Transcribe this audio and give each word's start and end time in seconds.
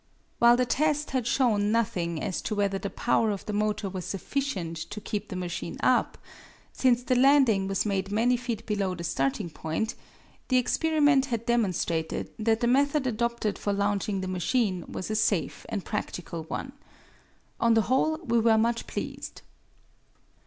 While 0.39 0.57
the 0.57 0.65
test 0.65 1.11
had 1.11 1.27
shown 1.27 1.71
nothing 1.71 2.23
as 2.23 2.41
to 2.41 2.55
whether 2.55 2.79
the 2.79 2.89
power 2.89 3.29
of 3.29 3.45
the 3.45 3.53
motor 3.53 3.87
was 3.87 4.03
sufficient 4.03 4.75
to 4.77 4.99
keep 4.99 5.27
the 5.27 5.35
machine 5.35 5.77
up, 5.83 6.17
since 6.73 7.03
the 7.03 7.13
landing 7.13 7.67
was 7.67 7.85
made 7.85 8.11
many 8.11 8.35
feet 8.35 8.65
below 8.65 8.95
the 8.95 9.03
starting 9.03 9.51
point, 9.51 9.93
the 10.47 10.57
experiment 10.57 11.25
had 11.27 11.45
demonstrated 11.45 12.31
that 12.39 12.61
the 12.61 12.67
method 12.67 13.05
adopted 13.05 13.59
for 13.59 13.73
launching 13.73 14.21
the 14.21 14.27
machine 14.27 14.85
was 14.91 15.11
a 15.11 15.15
safe 15.15 15.67
and 15.69 15.85
practical 15.85 16.45
one. 16.45 16.71
On 17.59 17.75
the 17.75 17.81
whole, 17.83 18.17
we 18.25 18.39
were 18.39 18.57
much 18.57 18.87
pleased. 18.87 19.43